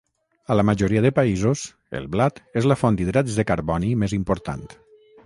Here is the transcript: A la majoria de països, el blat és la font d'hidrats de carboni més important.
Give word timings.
A 0.53 0.55
la 0.59 0.63
majoria 0.69 1.01
de 1.05 1.11
països, 1.19 1.61
el 1.99 2.07
blat 2.15 2.41
és 2.63 2.69
la 2.71 2.79
font 2.85 2.97
d'hidrats 3.01 3.37
de 3.41 3.47
carboni 3.53 3.93
més 4.05 4.17
important. 4.23 4.65